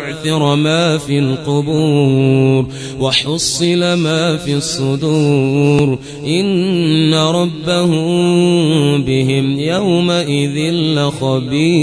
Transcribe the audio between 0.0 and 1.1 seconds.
بعثر ما